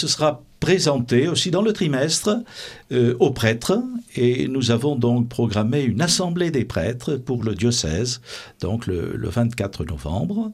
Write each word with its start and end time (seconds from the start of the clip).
Ce 0.00 0.08
sera 0.08 0.42
présenté 0.60 1.28
aussi 1.28 1.50
dans 1.50 1.60
le 1.60 1.74
trimestre 1.74 2.42
euh, 2.90 3.14
aux 3.20 3.32
prêtres 3.32 3.82
et 4.16 4.48
nous 4.48 4.70
avons 4.70 4.96
donc 4.96 5.28
programmé 5.28 5.82
une 5.82 6.00
assemblée 6.00 6.50
des 6.50 6.64
prêtres 6.64 7.16
pour 7.16 7.44
le 7.44 7.54
diocèse, 7.54 8.22
donc 8.62 8.86
le, 8.86 9.14
24 9.22 9.84
novembre. 9.84 10.52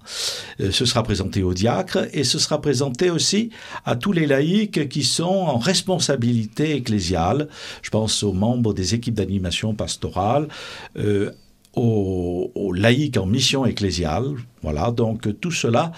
Euh, 0.61 0.73
ce 0.73 0.85
sera 0.85 1.05
présenté 1.05 1.45
aux 1.45 1.55
diacres 1.55 2.09
et 2.13 2.25
ce 2.25 2.41
sera 2.41 2.61
présenté 2.61 3.09
aussi 3.09 3.51
à 3.85 3.95
tous 3.95 4.11
les 4.11 4.27
laïcs 4.27 4.89
qui 4.89 5.05
sont 5.05 5.25
en 5.25 5.59
responsabilité 5.59 6.75
ecclésiale. 6.75 7.47
Je 7.83 7.91
pense 7.91 8.25
aux 8.25 8.33
membres 8.33 8.75
des 8.75 8.97
équipes 8.97 9.15
d'animation 9.15 9.75
pastorale. 9.75 10.49
Euh, 10.99 11.31
aux, 11.77 12.73
laïcs 12.75 13.19
en 13.19 13.27
mission 13.27 13.67
ecclésiale. 13.67 14.25
Voilà, 14.63 14.91
donc 14.91 15.29
tout 15.41 15.51
cela 15.51 15.93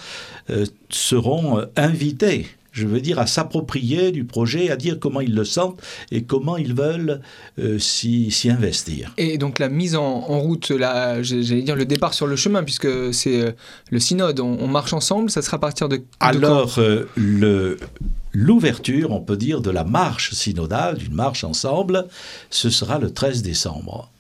seront 0.91 1.65
invités 1.77 2.49
je 2.79 2.87
veux 2.87 3.01
dire, 3.01 3.19
à 3.19 3.27
s'approprier 3.27 4.13
du 4.13 4.25
projet, 4.25 4.71
à 4.71 4.77
dire 4.77 4.99
comment 4.99 5.21
ils 5.21 5.35
le 5.35 5.45
sentent 5.45 5.81
et 6.11 6.23
comment 6.23 6.57
ils 6.57 6.75
veulent 6.75 7.21
euh, 7.59 7.79
s'y 7.79 8.33
investir. 8.51 9.13
Et 9.19 9.39
donc 9.39 9.59
la 9.59 9.69
mise 9.69 9.97
en, 9.97 10.21
route, 10.21 10.73
j'allais 10.79 11.63
dire 11.63 11.77
le 11.77 11.85
départ 11.85 12.15
sur 12.15 12.27
le 12.27 12.37
chemin, 12.37 12.63
puisque 12.63 13.13
c'est 13.13 13.43
euh, 13.43 13.53
le 13.91 13.99
synode, 13.99 14.41
on, 14.41 14.69
marche 14.69 14.93
ensemble, 14.93 15.31
ça 15.31 15.43
sera 15.43 15.57
à 15.57 15.61
partir 15.61 15.89
de... 15.89 16.03
Alors, 16.21 16.79
euh, 16.79 17.09
le 17.17 17.79
l'ouverture, 18.33 19.11
on 19.11 19.21
peut 19.21 19.37
dire, 19.37 19.61
de 19.63 19.71
la 19.71 19.85
marche 19.85 20.33
synodale, 20.33 20.99
d'une 20.99 21.15
marche 21.15 21.45
ensemble, 21.45 22.07
ce 22.51 22.71
sera 22.71 22.99
le 22.99 23.11
13 23.11 23.43
décembre. 23.43 24.11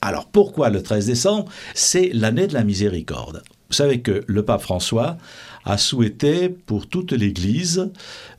Alors 0.00 0.26
pourquoi 0.26 0.68
le 0.68 0.82
13 0.82 1.06
décembre? 1.06 1.50
C'est 1.74 2.10
l'année 2.12 2.46
de 2.46 2.54
la 2.54 2.62
miséricorde. 2.62 3.42
Vous 3.74 3.78
savez 3.78 4.02
que 4.02 4.22
le 4.28 4.44
pape 4.44 4.62
François 4.62 5.16
a 5.64 5.78
souhaité 5.78 6.48
pour 6.48 6.86
toute 6.86 7.10
l'Église 7.10 7.90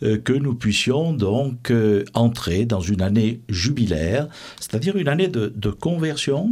euh, 0.01 0.17
que 0.17 0.31
nous 0.31 0.55
puissions 0.55 1.11
donc 1.11 1.71
euh, 1.71 2.05
entrer 2.13 2.63
dans 2.63 2.79
une 2.79 3.01
année 3.01 3.41
jubilaire, 3.49 4.29
c'est-à-dire 4.61 4.95
une 4.95 5.09
année 5.09 5.27
de, 5.27 5.69
conversion, 5.71 6.51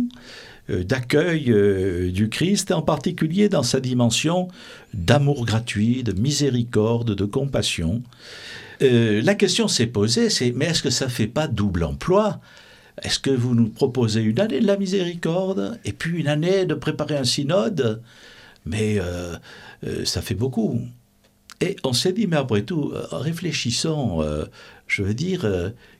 euh, 0.69 0.83
d'accueil 0.83 1.45
du 2.11 2.27
Christ, 2.27 2.73
en 2.73 2.81
particulier 2.81 3.47
dans 3.47 3.63
sa 3.63 3.79
dimension 3.79 4.49
d'amour 4.93 5.45
gratuit, 5.45 6.03
de 6.03 6.11
miséricorde, 6.11 7.15
de 7.15 7.25
compassion. 7.25 8.03
la 8.81 9.35
question 9.35 9.69
s'est 9.69 9.87
posée, 9.87 10.29
c'est 10.29 10.51
mais 10.51 10.65
est-ce 10.65 10.83
que 10.83 10.89
ça 10.89 11.07
fait 11.07 11.27
pas 11.27 11.47
double 11.47 11.85
emploi? 11.85 12.41
Est-ce 13.01 13.19
que 13.19 13.31
vous 13.31 13.55
nous 13.55 13.69
proposez 13.69 14.19
une 14.19 14.41
année 14.41 14.59
de 14.59 14.67
la 14.67 14.75
miséricorde 14.75 15.79
et 15.85 15.93
puis 15.93 16.19
une 16.19 16.27
année 16.27 16.65
de 16.65 16.73
préparer 16.73 17.15
un 17.15 17.23
synode? 17.23 18.01
Mais 18.65 18.99
euh, 18.99 19.37
ça 20.05 20.21
fait 20.21 20.35
beaucoup. 20.35 20.79
Et 21.61 21.75
on 21.83 21.93
s'est 21.93 22.13
dit, 22.13 22.27
mais 22.27 22.37
après 22.37 22.63
tout, 22.63 22.91
euh, 22.93 23.05
réfléchissons, 23.11 24.21
euh, 24.21 24.45
je 24.87 25.03
veux 25.03 25.13
dire, 25.13 25.47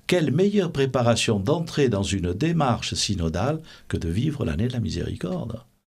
quelle 0.08 0.32
meilleure 0.32 0.72
préparation 0.72 1.40
d'entrer 1.40 1.90
dans 1.90 2.04
une 2.04 2.34
démarche 2.34 2.94
synodale 2.96 3.62
que 3.88 3.98
de 3.98 4.10
vivre 4.10 4.46
l'année 4.46 4.68
de 4.68 4.74
la 4.74 4.80
miséricorde 4.80 5.62